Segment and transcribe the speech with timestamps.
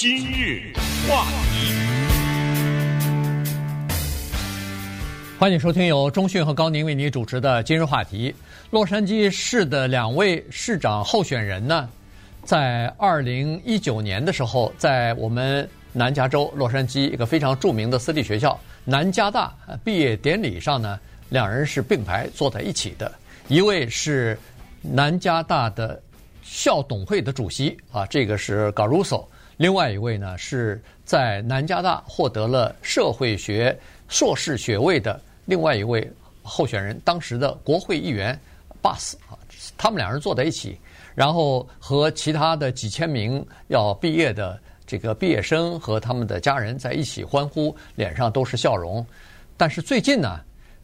[0.00, 0.72] 今日
[1.06, 1.74] 话题，
[5.38, 8.34] 欢迎收听由中讯和高宁为您主持的今日话题。
[8.70, 11.86] 洛杉矶市的两位市长候选人呢，
[12.44, 19.54] 在二零一九年的时候，在我们南加州洛杉矶一个非常著名的私立学校南加大
[19.84, 20.98] 毕业典礼上呢，
[21.28, 23.12] 两人是并排坐在一起的。
[23.48, 24.38] 一位是
[24.80, 26.02] 南加大的
[26.42, 29.26] 校董会的主席啊，这个是 Garuso。
[29.60, 36.10] 另外一位呢，是在南加大获得了社会学硕士学位的另外一位
[36.42, 38.40] 候选人，当时的国会议员
[38.82, 39.36] Bus 啊，
[39.76, 40.78] 他们两人坐在一起，
[41.14, 49.06] 然后和其他的几千名要毕业的这个毕业生和他们的家人在一起欢呼，脸上都是笑容。
[49.58, 50.40] 但是最近呢，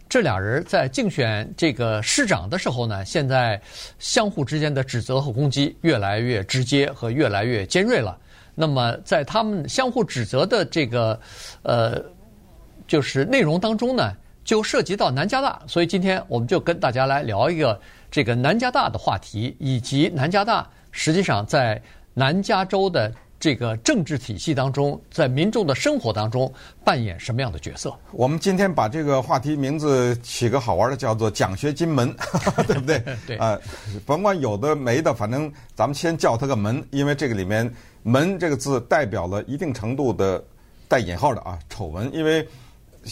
[0.07, 3.59] 这俩人在竞选这个市长的时候呢，现在
[3.99, 8.19] 相互之间的指责和攻击越来越直接和越来越尖锐了。
[8.59, 11.21] 那么，在他们相互指责的这个
[11.63, 12.03] 呃，
[12.89, 14.11] 就是内容当中呢，
[14.45, 17.79] 就涉及到南加大，所以今天我们就跟大家来聊一个
[18.11, 21.81] 这个南加大的话题，以及南加大实际上在
[22.15, 26.51] 南加州的这个政治体系当中，在民众的生活当中
[26.83, 27.95] 扮演什么样的角色。
[28.11, 32.11] 我们今天把这个话题名字起个好玩的，叫做“奖学金门”，
[32.67, 33.05] 对不对？
[33.27, 33.37] 对。
[33.37, 33.61] 啊、呃，
[34.07, 37.71] 甭管有的没的，反正咱们先叫它个门，因为这个里面。
[38.07, 40.43] 门这个字代表了一定程度的
[40.87, 42.47] 带引号的啊丑闻，因为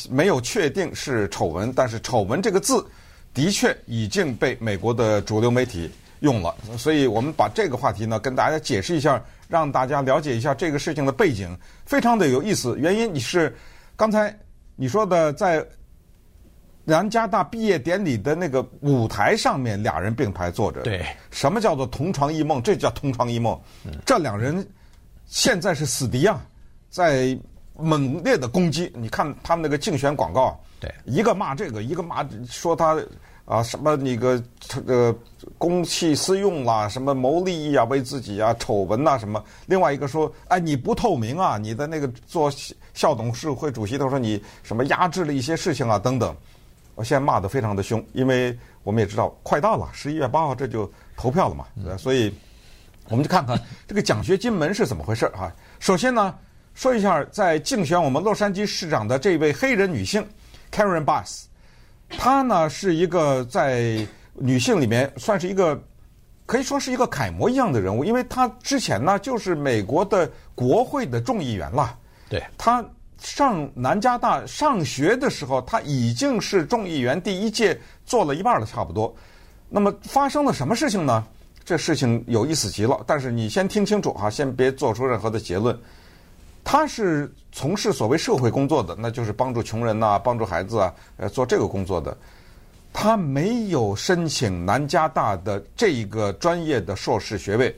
[0.08, 2.86] 没有确定是丑闻，但是丑闻这个字
[3.34, 12.76] 的确已经被美国的主流媒体用了，所以我们把这个话题呢跟大家解释一下，让大家了解一下这个事情的背景，非常的有意思。
[12.78, 13.52] 原因你是
[13.96, 14.32] 刚才
[14.76, 15.66] 你说的在
[16.84, 22.62] 南加大毕业典礼的那个舞台上面，俩人并排坐着，对，什么叫做同床异梦？
[22.62, 23.60] 这叫同床异梦，
[24.06, 24.64] 这两人。
[25.26, 26.44] 现在是死敌啊，
[26.90, 27.36] 在
[27.76, 28.92] 猛烈的攻击。
[28.94, 32.96] 你看他们那个竞选广告，对，一个骂这个，一个骂说他
[33.44, 35.12] 啊什么那个这个
[35.58, 39.42] 公器私用啦，什么谋利益啊，为自己啊丑闻呐什么。
[39.66, 42.50] 另外一个说，哎，你不透明啊，你的那个做
[42.92, 46.34] 校董事会主席都说你什么压制了一些事情啊等等。
[46.94, 52.32] 我现在骂得非常的凶，因为我们也知道快到了十一月八号这就投票了嘛，嗯、所以。
[53.08, 55.52] 我们就看看这个奖学金门是怎么回事哈。
[55.78, 56.34] 首先呢，
[56.74, 60.26] 说一下在竞选我们洛杉矶市长的这位黑人女性
[60.72, 61.44] Karen Bass，
[62.08, 65.80] 她呢是一个在女性里面算是一个
[66.46, 71.98] 可以说是一个楷模一样的人物，因为她之前呢就是美国的国会的众议员了。
[72.28, 72.84] 对，她
[73.18, 79.14] 上南加大上学的时候，她已经是众议员第一届做了一半了，差不多。
[79.68, 81.24] 那么发生了什么事情呢？
[81.64, 85.76] 这事情有意思极了，但是你先听清楚哈，先别做出任何的结论。
[86.62, 92.16] 他是从事所谓社会工作的，那就是帮助穷人呐、帮助孩子啊，呃，做这个工作的。
[92.92, 97.74] 他没有申请南加大的这一个专业的硕士学位。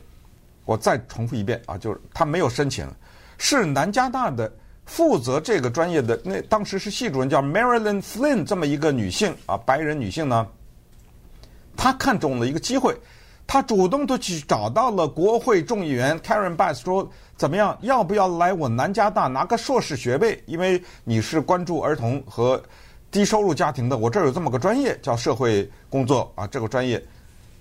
[0.64, 2.86] 我再重复一遍啊，就是他没有申请，
[3.38, 4.52] 是南加大的
[4.84, 10.46] 负责这个专业的那当时是系主任叫 Marilyn Flynn 这么一个女性啊，白人女性呢，
[11.76, 12.96] 她看中了一个机会。
[13.46, 20.42] 他主动的去找到了国会众议员 Karen Bass，说怎么样，要不要来我南加大拿个硕士学位？
[20.46, 22.60] 因为你是关注儿童和
[23.08, 27.00] 低收入家庭的，我这儿有这么个专业叫社会工作啊，这个专业，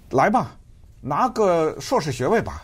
[0.09, 0.57] 来吧，
[1.01, 2.63] 拿个硕士学位吧。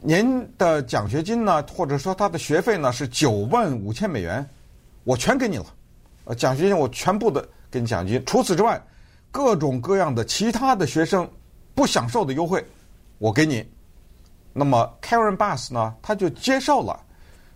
[0.00, 4.48] 您的奖学金呢，或者说他的学费呢是九万五千美元，
[5.02, 5.66] 我全给你了，
[6.26, 8.24] 呃，奖学金我全部的给你奖金。
[8.24, 8.80] 除此之外，
[9.32, 11.28] 各种各样的其他的学生。
[11.74, 12.64] 不享受的优惠，
[13.18, 13.66] 我给你。
[14.52, 16.98] 那么 Karen Bass 呢，他就接受了，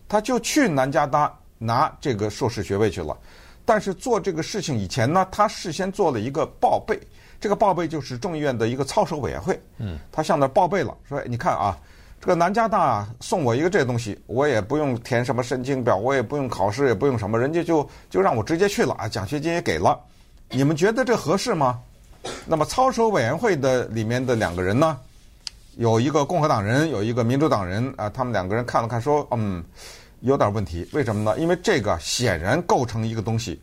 [0.09, 3.17] 他就去南加大拿这个硕士学位去了。
[3.65, 6.99] 但是做这个事情以前呢，他事先做了一个报备，
[7.39, 9.61] 这个报备就是众议院的一个操守委员会。
[9.77, 11.79] 嗯，他向那报备了，说你看啊，
[12.21, 20.01] 这个南加大送我一个这个东西，我也不用填什么申请表，我也不用考试，也不用什么，人家就就让我直接去了啊，奖学金也给了。
[20.51, 21.79] 你们觉得这合适吗？
[22.47, 24.99] 那么操守委员会的里面的两个人呢，
[25.77, 29.63] 有一个共和党人，有一个民主党人啊，他们两个人看了看，说，嗯，
[30.21, 30.89] 有点问题。
[30.93, 31.39] 为什么呢？
[31.39, 33.61] 因为这个显然构成一个东西，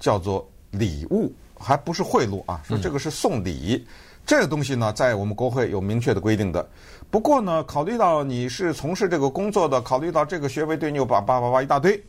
[0.00, 2.60] 叫做礼物，还不是贿赂啊。
[2.64, 3.86] 说这个是送礼，
[4.24, 6.66] 这个东西呢，在我们国会有明确的规定的。
[7.10, 12.02] 不过呢，考虑到你是从事这个工作的，考虑到这个学位对你有叭叭叭叭一大堆，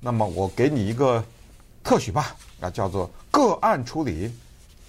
[0.00, 1.22] 那么我给你一个
[1.84, 4.32] 特许吧，啊，叫做个案处理。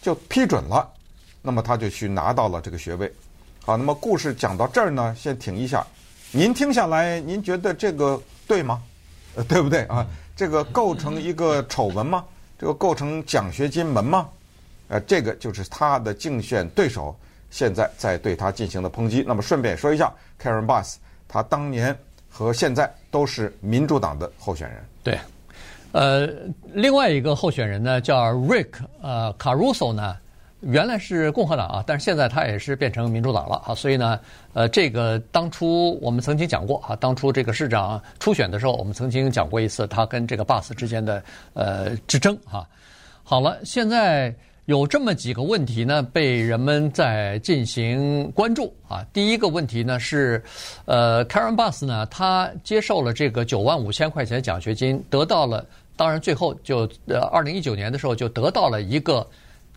[0.01, 0.89] 就批准了，
[1.41, 3.11] 那么他就去拿到了这个学位。
[3.63, 5.85] 好，那么故事讲到这儿呢，先停一下。
[6.31, 8.81] 您听下来，您觉得这个对吗？
[9.35, 10.05] 呃，对不对啊？
[10.35, 12.25] 这个构成一个丑闻吗？
[12.57, 14.27] 这个构成奖学金门吗？
[14.87, 17.15] 呃，这个就是他的竞选对手
[17.49, 19.23] 现在在对他进行的抨击。
[19.27, 20.11] 那么顺便说一下
[20.41, 20.95] ，Karen Bass，
[21.27, 21.97] 他当年
[22.29, 24.83] 和现在都是民主党的候选人。
[25.03, 25.19] 对，
[25.91, 26.27] 呃，
[26.73, 28.69] 另外一个候选人呢叫 Rick
[29.01, 30.17] 呃 Caruso 呢。
[30.63, 34.19] 原来是共和党啊，但是现在他也是变成民主党了啊，所以呢，
[34.53, 41.23] 呃，这个当初我们曾经讲过啊，当初这个市长初选的时候，我们曾经讲过一次他跟这个 Bus 之间的
[41.55, 42.63] 呃之争哈。
[43.23, 44.31] 好了，现在
[44.71, 49.05] 有这么几个问题呢，被人们在进行关注啊。
[49.11, 50.41] 第一个问题呢是，
[50.85, 55.65] 呃，Karen Bass 呢，他接受了这个九万五千块钱奖学金，得到了，
[55.97, 59.27] 当然最后就呃二零一九年的时候就得到了一个。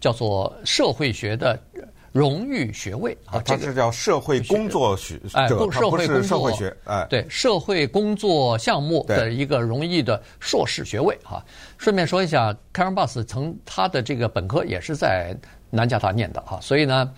[0.01, 1.59] 叫做社会学的
[2.15, 5.59] 荣誉学位啊，这个叫社会工作学，哎，社
[5.91, 11.45] 会工作社会学，哎，对，社会工作项目的一个荣誉的硕士学位哈。
[11.77, 15.37] 顺便说一下 Bass 曾他的这个本科也是在
[15.71, 17.13] 南加大念的哈，所以呢。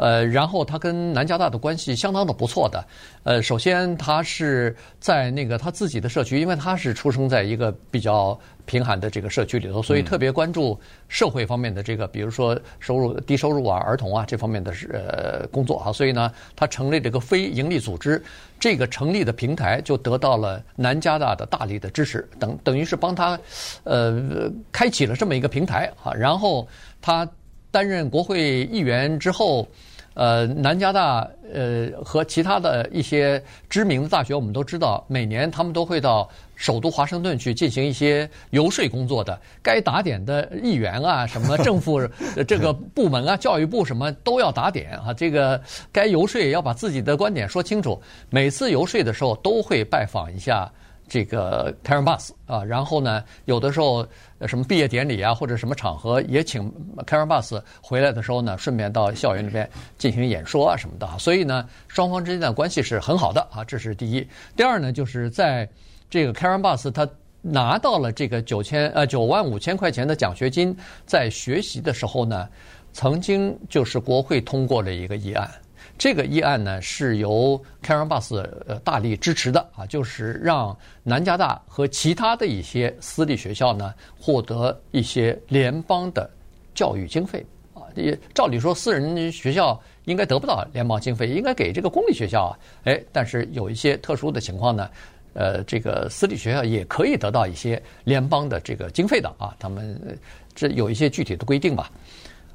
[0.00, 2.82] 呃，然后他跟南加大的关系相当的不错的。
[3.22, 15.92] 呃，首先他是在那个他自己的社区，因为他是出生在一个比较贫寒的这个社区里头，所以特别关注社会方面的这个，比如说收入低收入啊、儿童啊这方面的呃工作啊。
[15.92, 18.22] 所以呢，他成立这个非营利组织，
[18.58, 23.38] 这个成立的平台就得到了南加大的大力的支持，等等于是帮他
[23.84, 26.14] 呃开启了这么一个平台啊。
[26.14, 26.66] 然后
[27.02, 27.28] 他
[27.70, 29.68] 担任国会议员之后。
[30.14, 39.38] 呃，南加大呃和其他的一些知名的大学，我们都知道，每年他们都会到首都华盛顿去进行一些游说工作的。
[39.62, 42.00] 该打点的议员啊，什么政府
[42.46, 45.14] 这个部门啊，教育部什么都要打点啊。
[45.14, 45.60] 这个
[45.92, 48.00] 该游说也要把自己的观点说清楚。
[48.28, 50.70] 每次游说的时候，都会拜访一下。
[51.10, 54.06] 这个 Karen Bass 啊，然后呢，有的时候
[54.46, 56.72] 什么毕业典礼啊，或者什么场合，也请
[57.04, 59.68] Karen Bass 回来的时候呢，顺便到校园里边
[59.98, 61.18] 进行演说啊什么的。
[61.18, 64.24] 所以呢，双方之间的关系是很好的啊，这是第一。
[64.54, 65.68] 第二呢，就是在
[66.08, 67.08] 这个 Karen Bass 他
[67.42, 70.76] 拿到了这个九千呃九万五千块钱的奖学金，
[71.06, 72.48] 在学习的时候呢，
[72.92, 75.50] 曾经就是国会通过了一个议案。
[76.00, 78.34] 这个议案呢是由 Karen Bass
[78.66, 86.28] 呃大力支持的啊，就是让南加大和其他的一些私立学校呢获得一些联邦的
[86.74, 87.44] 教育经费
[87.74, 87.82] 啊。
[87.94, 92.56] 也照理说，私人学校应该得不到联邦经费，应该给这个公立学校啊。
[92.84, 94.90] 哎，但是有一些特殊的情况呢，
[95.34, 99.54] 呃，这个私立学校也可以得到一些联邦的这个经费的啊。
[99.58, 100.18] 他们
[100.54, 101.92] 这有一些具体的规定吧。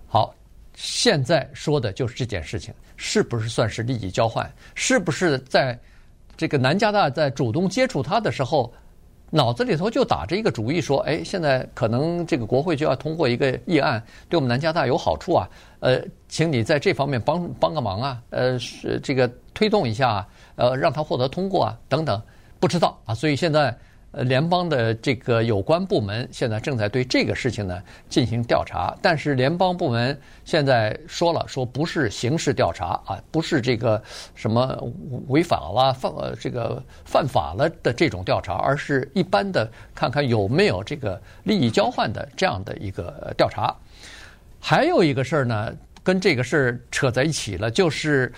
[0.07, 0.33] 好。
[0.75, 4.51] 现在说的就是这件事情，是不是算是利益交换？
[4.75, 5.77] 是不是在
[6.38, 8.74] 这个南加大在主动接触他的时候，
[9.30, 15.50] 脑子里头就打着一个主意，说：哎，现在可能这个国会就要通过一个议案，对我们南加大有好处啊。
[15.80, 18.21] 呃，请你在这方面帮帮个忙啊。
[18.30, 22.21] 呃，是这个推动一下，呃，让他获得通过啊，等等，
[22.60, 23.16] 不知道啊。
[23.16, 23.75] 所以现在。
[24.16, 34.02] 呃，联邦的这个有关部门现在正在对这个事情呢进行调查，但是联邦部门现在说了，说不是刑事调查啊，不是这个
[34.34, 34.82] 什么
[35.28, 43.76] 违法了犯呃这个犯法了的这种调查，而是一般的看看有没有这个利益交换的这样的一个调查。
[44.62, 48.31] 还有一个事儿呢，跟这个事儿扯在一起了，就是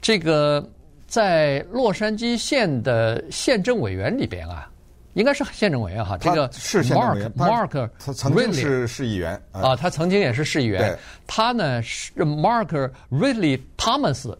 [0.00, 0.64] 这个
[1.08, 4.70] 在洛杉矶县的县政委员里边啊。
[5.14, 10.96] 应该是县政委员哈，这个 Mark Mark 他曾经是市议员啊，他曾经也是市议员。
[11.26, 14.36] 他呢是 Mark Ridley Thomas，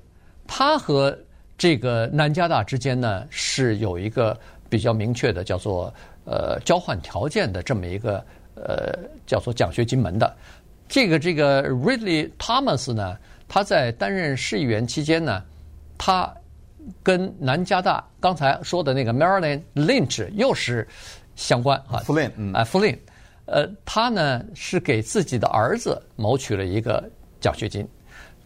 [0.47, 1.16] 他和
[1.57, 4.38] 这个南加大之间呢是有一个
[4.69, 8.25] 比较明确的叫做呃交换条件的这么一个
[8.57, 8.93] 呃
[9.26, 10.37] 叫做奖学金门的。
[10.88, 13.16] 这个这个 Ridley Thomas 呢，
[13.49, 15.43] 他在担任市议员期间呢，
[15.97, 16.33] 他。
[17.03, 20.87] 跟南加大刚才说的那个 Marilyn Lynch 又是
[21.35, 22.99] 相关啊，弗林，嗯，啊，弗林，
[23.47, 27.03] 呃，他呢是给自己的儿子谋取了一个
[27.41, 27.88] 奖学金，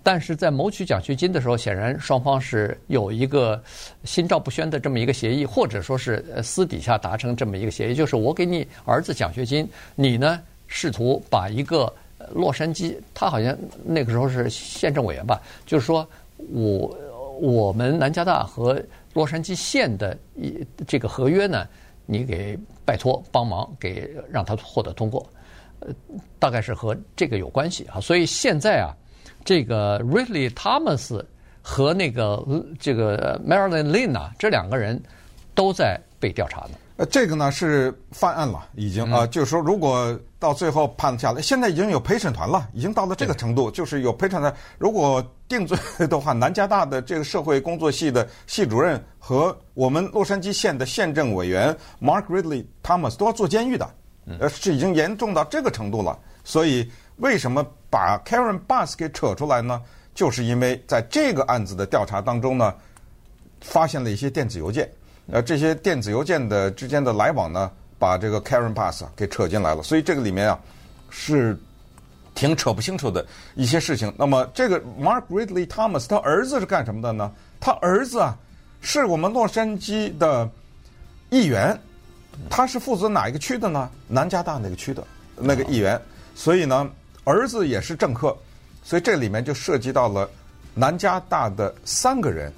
[0.02, 3.60] 但是在谋取奖学金的时候，显然双方是有一个
[4.04, 11.92] 心照不宣的这么一个协议，或者说是私底下达成这么一个协议，就是我给你儿子奖学金，你呢试图把一个
[12.32, 16.08] 洛杉矶，他好像那个时候是县政委员吧，就是说
[16.52, 16.96] 我。
[17.40, 18.82] 我们南加大和
[19.14, 21.66] 洛杉矶县的一这个合约呢，
[22.06, 25.24] 你给拜托帮忙给让他获得通过，
[25.80, 25.88] 呃，
[26.38, 28.00] 大概是和这个有关系啊。
[28.00, 28.90] 所以现在啊，
[29.44, 31.24] 这个 Ridley Thomas
[31.62, 32.44] 和那个
[32.78, 35.00] 这个 Marilyn Lin 啊，这两个人
[35.54, 36.70] 都在被调查呢。
[36.98, 44.52] 呃，这个呢是犯案了，已经啊、呃，就是说，如果到最后判下来，现在已经有陪审团了，已经到了这个程度，就是有陪审团。
[44.78, 45.78] 如果定罪
[46.08, 53.88] 的话，南加大的这个社会工作系的系主任和我们洛杉矶县的县政委员 Mark Ridley Thomas 都要坐监狱的，
[54.40, 56.18] 呃，是已经严重到这个程度了。
[56.42, 59.80] 所以，为什么把 Karen Bass 给扯出来呢？
[60.16, 62.74] 就是因为在这个案子的调查当中呢，
[63.60, 64.90] 发现了一些电子邮件。
[65.30, 70.58] 呃，这些电子邮件的之间的来往呢，把这个 Karen Bass 给扯进来了，所以这个里面啊
[71.10, 71.54] 是
[72.34, 74.10] 挺扯不清楚的一些事情。
[74.16, 77.30] 那么这个 Mark Ridley Thomas 他儿子是干什么的呢？
[77.60, 78.34] 他儿子啊
[78.80, 80.48] 是我们洛杉矶的
[81.28, 81.78] 议员，
[82.48, 83.90] 他是负责哪一个区的呢？
[84.06, 85.06] 南加大那个区的
[85.36, 86.00] 那个议员，
[86.34, 86.90] 所以呢
[87.24, 88.34] 儿子也是政客，
[88.82, 90.26] 所以这里面就涉及到了
[90.72, 92.50] 南加大的三个人，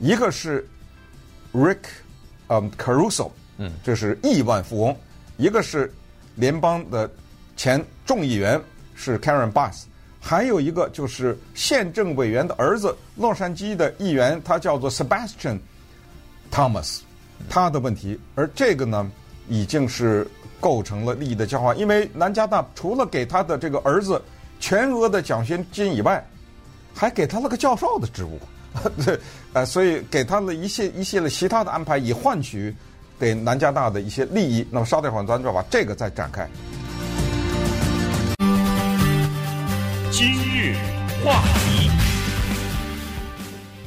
[0.00, 0.68] 一个是
[1.52, 1.78] Rick。
[2.48, 4.94] 嗯，Caruso，嗯，这是亿万富翁；
[5.36, 5.92] 一个是
[6.34, 7.10] 联邦的
[7.56, 8.60] 前众议员
[8.94, 9.84] 是 Karen Bass，
[10.20, 15.58] 还有一个就是县政委员的儿子，洛杉矶的议员，他叫做 Sebastian
[16.52, 17.00] Thomas，
[17.48, 18.18] 他的问题。
[18.34, 19.10] 而这个呢，
[19.48, 20.26] 已经是
[20.60, 24.22] 构成了利益的交换，因为南加大除了给他的这个儿子
[24.60, 26.24] 全额的奖学金以外，
[26.94, 28.38] 还给他了个教授的职务。
[29.04, 29.18] 对，
[29.52, 32.74] 呃，所以给他了一些一系列其他的安排，以换取
[33.18, 34.66] 给南加大的一些利益。
[34.70, 36.48] 那么稍等会儿，咱就把这个再展开。
[40.10, 40.74] 今日
[41.24, 41.90] 话题，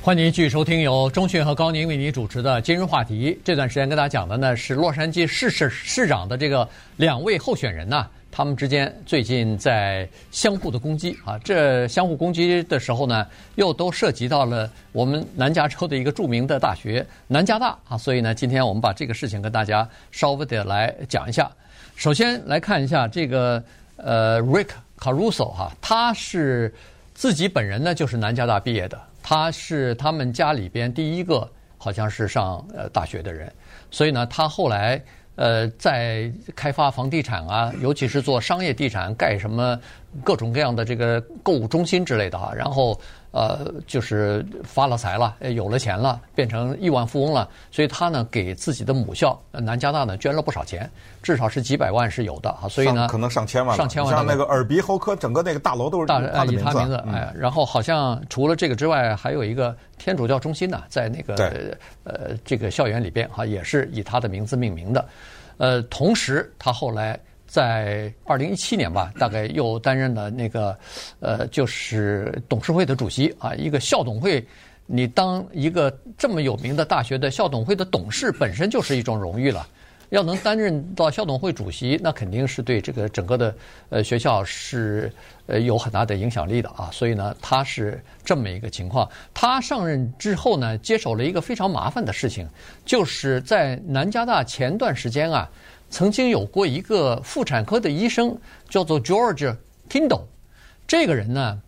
[0.02, 3.32] 欢迎您继续收听由中讯和高宁为您主持的《今日话题》。
[3.44, 6.68] 这段时间跟大家讲的呢是洛杉矶市市市长的这个
[6.98, 8.08] 两位候选人呐。
[8.32, 21.52] 他们之间最近在相互的攻击啊，这相互攻击的时候呢，又都涉及到了我们南加州的一个著名的大学南加大啊，所以呢，今天我们把这个事情跟大家稍微的来讲一下。
[21.96, 23.62] 首先来看一下这个
[23.98, 26.74] 呃，Rick Caruso 哈，他是
[27.14, 33.52] 自己本人呢就是南加大毕业的，他是他们家里边第一个好像是上呃大学的人，
[33.90, 35.02] 所以呢，他后来。
[35.40, 39.80] 呃，在开发房地产啊，尤其是做商业地产，盖什么
[40.24, 43.00] 各种各样的这个购物中心之类的啊，然后。
[43.32, 50.90] 呃，就是发了财了，有了钱了，变成亿万富翁了，所以他呢给自己的母校南加大呢捐了不少钱，
[51.22, 52.68] 至少是几百万是有的啊。
[52.68, 54.12] 所以呢，可能上千万，上千万。
[54.12, 56.56] 像那个耳鼻喉科，整个那个大楼都是他的名字。
[56.56, 65.08] 以他名字，哎，然后好像除了这个之外，还有一个天主教中心呢，在那个呃这个校园里边哈，也是以他的名字命名的。
[65.58, 67.20] 呃，同时他后来。
[67.50, 70.78] 在二零一七年吧，大概又担任了那个，
[71.20, 73.56] 呃，就是董事会的主席啊。
[73.56, 74.46] 一个校董会，
[74.86, 79.68] 你当一个这么有名的大学的校董会的董事，本身就是一种荣誉了。
[80.10, 83.56] 要能担任到校董会主席，那肯定是对这个整个的
[83.90, 85.12] 呃学校是
[85.46, 86.90] 呃有很大的影响力的啊。
[86.92, 89.10] 所以呢，他是这么一个情况。
[89.34, 92.48] 他上任之后呢，接手了一个非常麻烦的事情，
[92.86, 95.50] 就是在南加大前段时间啊。
[95.90, 98.38] 曾经有过一个妇产科的医生，
[98.70, 99.56] 叫做 George
[99.90, 100.22] Kindle。
[100.88, 101.62] 这个人呢，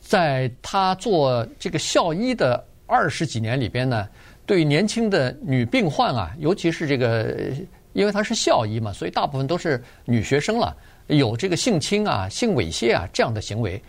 [0.00, 4.08] 在他做这个校医的二十几年里边呢，
[4.44, 7.34] 对年轻的女病患啊，尤其是这个，
[7.92, 13.80] 因为他是校医嘛，所以大部分都是女学生了，有这个性侵啊、性猥亵啊这样的行为。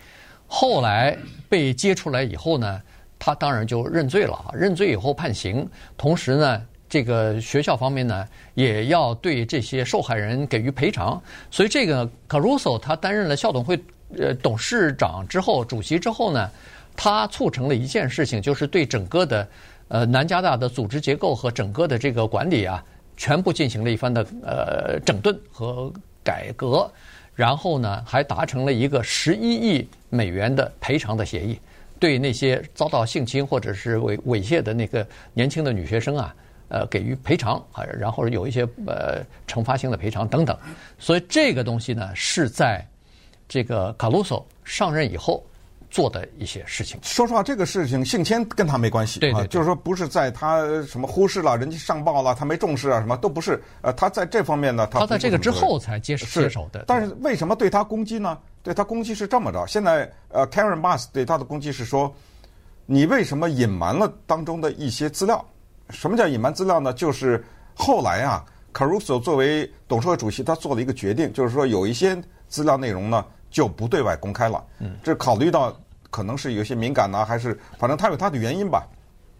[0.48, 1.17] 后来
[1.50, 2.81] 被揭出来以后呢，
[3.17, 5.67] 他当然就认罪了，认罪以后判刑，
[5.98, 6.62] 同时呢。
[6.96, 11.22] 这个学校方面呢，也要对这些受害人给予赔偿。
[11.52, 13.78] 所以，这个 Caruso 他担任了校董会
[14.18, 16.50] 呃董事长之后，主席之后呢，
[16.96, 19.46] 他促成了一件事情，就是对整个的
[19.90, 22.82] 呃南加大的组织结构和整个的这个管理啊，
[23.18, 25.92] 全部进行了一番的呃整顿和
[26.24, 26.90] 改革。
[27.36, 31.60] 然后呢，还达成了一个十一亿美元的赔偿的协议，
[32.00, 36.34] 对那些遭到性侵或者是猥猥亵的那个年轻的女学生啊。
[36.75, 40.58] 呃，给予赔偿啊，然后有一些呃惩罚性的赔偿等等，
[41.00, 42.86] 所以这个东西呢，是在
[43.48, 45.41] 这个卡鲁索上任以后
[45.89, 47.00] 做的一些事情。
[47.01, 53.63] 说实话，这个事情性侵跟他没关系，对，对，对，就是说不是在他什么忽视了，人家上报了，他没重视啊，什么都不是。
[53.82, 56.84] 呃，他在这方面呢，他他在这个之后才接接手的。
[56.88, 58.38] 但是为什么对他攻击呢？
[58.63, 62.13] 对他攻击是这么着，现在呃，Karen Bass 对他的攻击是说，
[62.86, 65.46] 你为什么隐瞒了当中的一些资料？
[65.89, 66.94] 什么叫隐瞒资料呢？
[66.94, 74.63] 就是后来啊，Caruso 作为董事会主席，他做了一个决定，就是说有一些资料内容呢就不对外公开了。
[74.80, 75.75] 嗯，这考虑到
[76.10, 78.88] 可能是有些敏感呐、啊，还是反正他有他的原因吧，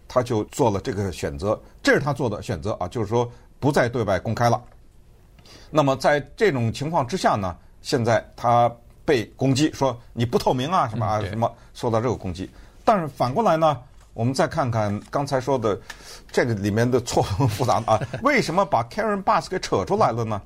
[0.06, 4.62] 他就做了这个选择，这是他做的选择啊，就是说不再对外公开了。
[5.70, 8.70] 那么在这种情况之下呢，现在他
[9.04, 12.48] 被攻击说你不透明啊什么啊什么，受到这个攻击。
[12.84, 13.80] 但是反过来呢，
[14.16, 15.78] 我们再看看刚才说的
[16.32, 20.40] 这个里面的错综复杂 啊，为什么把 Karen Bass 给扯出来了呢？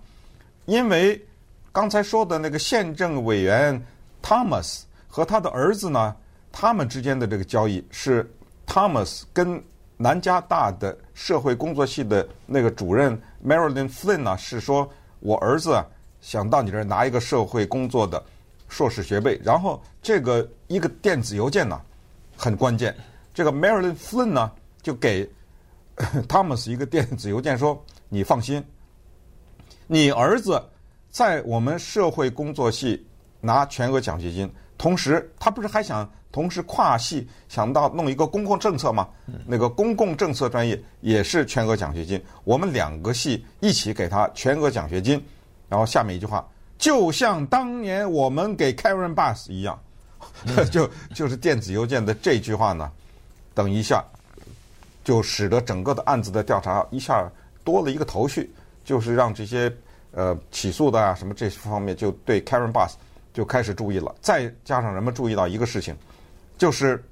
[0.66, 1.24] 因为
[1.70, 3.80] 刚才说的那个县政委员
[4.20, 6.16] Thomas 和他的儿子呢，
[6.50, 8.28] 他们之间的这个交易是
[8.66, 9.62] Thomas 跟
[9.96, 15.80] 南加大的社会工作系的那个主任 Marilyn Flynn 呢，是说我儿子
[16.20, 18.20] 想到你这儿拿一个社会工作的
[18.68, 21.80] 硕士学位，然后这个一个电子邮件呢。
[22.42, 22.96] 很关键，
[23.40, 25.26] 这个 Marilyn Flynn 呢，就给
[26.28, 28.62] Thomas 一个电子邮件说：“你放心，
[29.86, 30.62] 你儿子
[31.10, 33.02] 在我们社会工作系
[33.40, 39.08] 拿全额奖学金，同时他不是还想同时跨系想到弄一个公共政策吗？
[39.46, 45.18] 那个公共政策专业也是全额奖学金，我们两个系一起给他全额奖学金。
[45.66, 49.80] 然后下面一句话，就像当年我们给 Karen Bass 一样。
[50.70, 52.92] ”就就是电子邮件的这句话呢，
[53.60, 54.02] 等一下，
[55.04, 57.30] 就使得整个的案子的调查一下
[57.62, 58.50] 多了一个头绪，
[58.86, 59.70] 就是让这些
[60.12, 62.92] 呃起诉的啊什么这方面就对 Karen Bass
[63.34, 64.14] 就开始注意了。
[64.22, 65.94] 再加上人们注意到一个事情，
[66.56, 67.04] 就是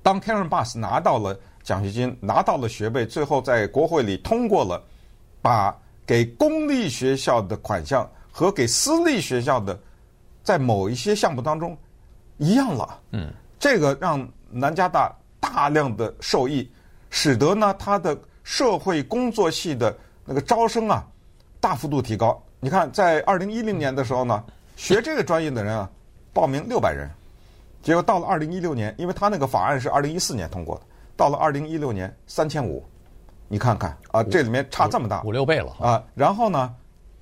[0.00, 4.80] 当 Karen Bass 拿到了奖学金，拿到了学位，最后在国会里通过了，
[5.42, 9.76] 把给公立学校的款项和给私立学校的
[10.44, 11.76] 在某一些项目当中。
[12.36, 15.12] 一样了，嗯，这个让南加大
[15.48, 16.70] 大量的受益，
[17.08, 21.06] 使得呢他的社会工作系的那个招生啊
[21.58, 22.40] 大幅度提高。
[22.60, 24.44] 你看，在二零一零年的时候呢，
[24.76, 25.88] 学这个专业的人啊
[26.34, 27.08] 报名六百人，
[27.82, 30.82] 结果到了二零一六年，因为他那个法案是二零一四年通过的，
[31.16, 32.84] 到了二零一六年三千五，
[33.48, 36.04] 你看看啊，这里面差这么大，五六倍了啊。
[36.14, 36.74] 然后呢，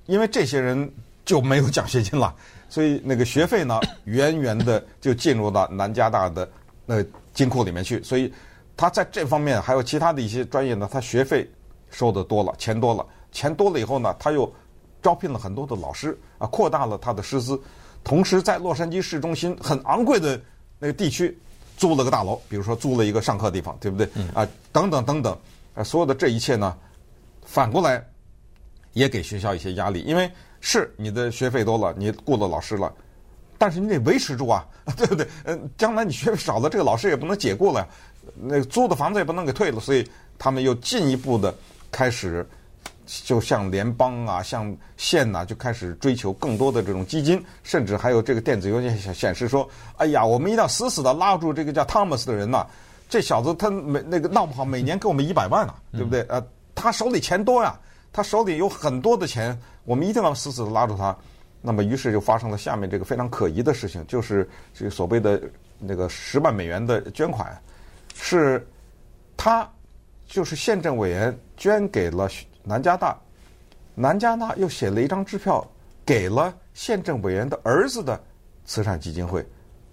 [0.05, 0.91] 因为这些人
[1.23, 2.35] 就没有奖学金了。
[2.69, 6.49] 所以那个学费呢，远远的就进入到南加大的
[6.85, 7.01] 那
[7.37, 8.01] 金库里面去。
[8.01, 8.33] 所以
[8.75, 11.47] 他在这方面还有其他的一些专业呢，他学费
[11.91, 14.51] 收的多了，钱多了，钱多了以后呢，他又
[15.01, 17.61] 招聘了很多的老师啊，扩大了他的师资。
[18.03, 20.41] 同时在洛杉矶市中心很昂贵的
[20.79, 21.37] 那个地区
[21.77, 24.09] 租了个大楼，比如说租了一个上课地方，对不对？
[24.33, 25.37] 啊，等等等等，
[25.75, 26.75] 啊，所有的这一切呢，
[27.45, 28.03] 反过来
[28.93, 30.29] 也给学校一些压力，因为。
[30.59, 32.91] 是你的学费多了，你雇了老师了，
[33.57, 34.65] 但是你得维持住啊，
[34.95, 35.27] 对不对？
[35.45, 37.87] 嗯，将来你学费少了，这个老师也不能解雇了呀，
[38.35, 41.53] 那租的房子也不能给退了，所以他们又进一步的
[41.91, 42.47] 开始，
[43.05, 49.67] 就像联邦啊，像县呐，就开始追求更多的这种基金，甚至还有这个电子邮件显显示说，
[49.97, 52.65] 哎呀，我们一定要死死的拉住这个叫汤姆斯的人呐，
[53.09, 56.21] 这小子他每那个闹不好，每年给我们一百万呢，对不对？
[56.29, 57.77] 呃，他手里钱多呀。
[58.13, 61.15] 他手里有很多的钱，我们一定要死死的拉住他。
[61.61, 65.41] 那么，于是就发生了下面这个非常可疑的事情，就是这个所谓的
[65.79, 67.59] 那个十万美元的捐款，
[68.15, 68.65] 是
[69.35, 69.69] 他
[70.25, 72.29] 就是县政委员捐给了
[72.63, 73.17] 南加大，
[73.95, 75.65] 南加大又写了一张支票
[76.05, 78.21] 给了县政委员的儿子的
[78.65, 79.45] 慈善基金会，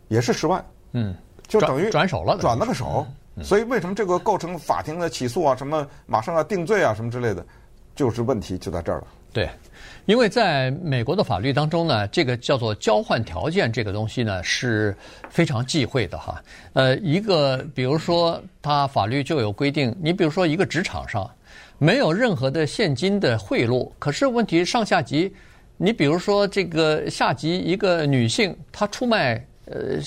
[0.08, 1.14] 也是十万，嗯，
[1.48, 3.06] 就等于转手了，转了个手。
[3.42, 5.56] 所以为什么这个构成法庭的起诉啊？
[5.56, 6.94] 什么马上要定罪啊？
[6.94, 7.44] 什么之类的？
[7.96, 9.06] 就是问题就在这儿了。
[9.32, 9.50] 对，
[10.06, 14.94] 因为在美国的法律当中呢，这个叫做交换条件这个东西呢是
[15.30, 16.42] 非常忌讳的哈。
[16.74, 21.30] 呃，一个比如说，他法律就有规定，你比如说一个职场上
[21.78, 25.32] 没有任何的现金的贿赂，可是问题上下级，
[25.76, 29.98] 你比如说这个下级一个女性，她出卖呃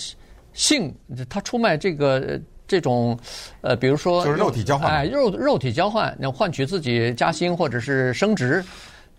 [0.54, 0.94] 性，
[1.30, 2.40] 她出卖这个。
[2.70, 3.18] 这种，
[3.62, 8.62] 呃，比如说，就是肉体交换，哎，肉肉体交换，那换取自己加薪或者是升职，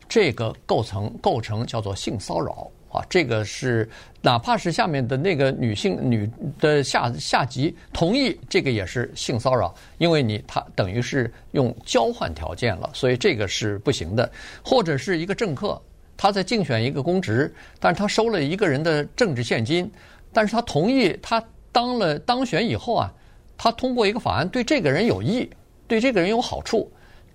[0.08, 3.04] 这个构成构成叫做性骚扰啊。
[3.08, 3.88] 这个是
[4.22, 14.30] 哪怕是下面的那个女性女的下下级同意，这个也是性骚扰，因为你他等于是用交换条件了，所以这个是不行的。
[14.64, 15.80] 或者是一个政客，
[16.16, 19.90] 他在竞选一个公职，但是他收了一个人的政治献金，
[20.32, 23.12] 但是他同意他当了当选以后啊。
[23.60, 25.50] 他通过一个法案对这个人有益，
[25.88, 26.88] 对这个人有好处，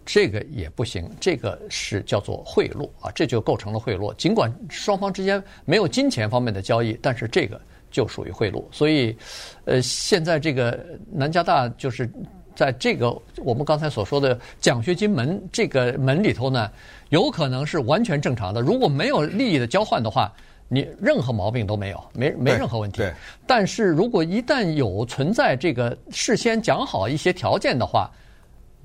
[0.05, 4.13] 这个也不行，这个是叫做贿赂啊，这就构成了贿赂。
[4.15, 8.63] 尽管双方之间没有金钱方面的交易，但是这个就属于贿赂。
[8.71, 9.15] 所以，
[9.65, 10.77] 呃，现在这个
[11.11, 12.09] 南加大就是
[12.55, 16.69] 在这个我们刚才所说的奖学金门这个门里头呢，
[17.09, 18.61] 有可能是完全正常的。
[18.61, 20.31] 如果没有利益的交换的话，
[20.67, 22.97] 你任何毛病都没有，没没任何问题。
[22.97, 23.13] 对。
[23.45, 28.11] 但是如果一旦有存在这个事先讲好一些条件的话，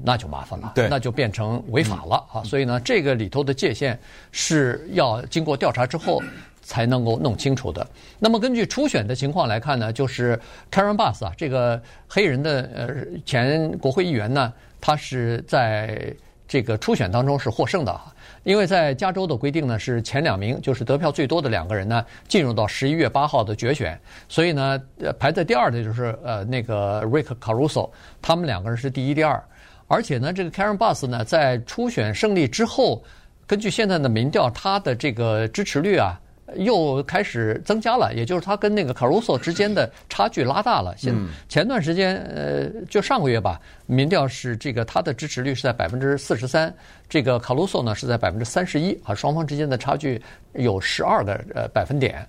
[0.01, 2.43] 那就麻烦了，对，那就变成违法了啊！
[2.45, 3.99] 所以呢，这个里头的界限
[4.31, 6.23] 是要经过调查之后
[6.63, 7.85] 才能够弄清楚的。
[8.21, 12.95] 那么根据初选的情况来看呢，就是 Karen Bass 啊，这个黑人的呃
[13.27, 16.15] 前国会议员呢，他是在
[16.47, 18.01] 这个初选当中是获胜的，
[18.45, 27.91] 因为在加州的规定呢，是前两名就是得票最多的两个人呢，进入到十一月八号的决选，所以呢，呃，排在第二的就是呃那个 Rick Caruso，
[28.23, 29.43] 他们两个人是第一、第二。
[29.89, 33.03] 而且呢，这个 Karen Bass 呢，在初选胜利之后，
[33.47, 36.21] 根据现在的民调，他的这个支持率啊，
[36.57, 38.13] 又开始增加了。
[38.15, 40.95] 也就是他跟那个 Caruso 之间的差距拉大了。
[40.99, 41.15] 现
[41.49, 46.73] 前段时间，呃，就上个月吧，民调是这个他的支持率是在百分之四十三，
[47.09, 50.21] 这个 Caruso 呢是在百分之三十一啊，双方之间的差距
[50.53, 52.27] 有十二个呃百分点。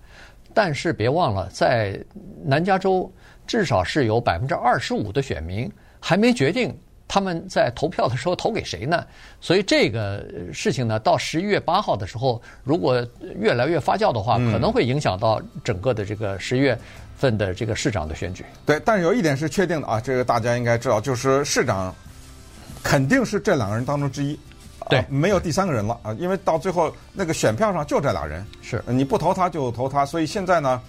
[0.54, 2.00] 但是别忘了，在
[2.44, 3.12] 南加州，
[3.46, 5.70] 至少是有百分之二十五的选民
[6.00, 6.74] 还没决定。
[7.10, 9.04] 他们在投票的时候投给谁呢？
[9.42, 16.78] 所以这个事情呢，到十一月八号的时候，如果越来越发酵的话，可能会影响到整个的这个十月
[17.18, 18.46] 份的这个市长的选举。
[18.64, 21.94] 对，但是有一点是确定的啊，这个大家应该知道，就是市长
[22.84, 24.40] 肯定是这两个人当中之一，
[24.88, 30.80] 对，没有第三个人了啊，因为到最后那个选票上就这俩人，是你不投他就投他，所以现在呢，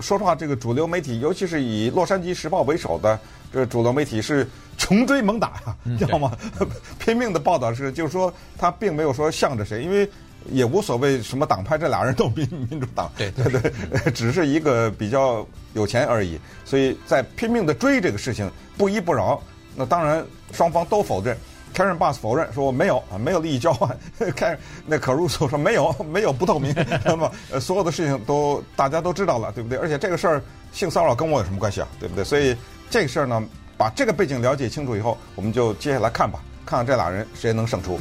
[0.00, 3.18] 说实话，这个主流媒体，尤其是以《洛杉矶时报》为首的
[3.52, 4.46] 这主流媒体是。
[4.80, 6.30] 穷追猛打呀，知道吗？
[7.00, 10.08] 拼命的报道是，就是说他并没有说向着谁，因为
[10.52, 13.72] 也无所谓什么党派，这俩人都民 民主党，对对对，
[14.14, 19.42] 只是一个比较有钱而已，所以在拼命的追这个事情，不依不饶。
[19.74, 21.36] 那当然双方都否认
[21.74, 23.96] ，Karen Bass 否认说我没有啊，没有利益交换。
[24.34, 29.78] 凯那 Caruso 说没有， 没有不透明， 那么所有的事情都大家都知道了，对不对？
[29.78, 31.88] 而且这个事儿性骚扰跟我有什么关系啊？
[32.00, 32.24] 对不对？
[32.24, 32.56] 所以
[32.90, 33.42] 这个事儿呢。
[33.78, 37.96] 把这个背景了解清楚以后，我们就接下来看吧，看看这俩人谁能胜出。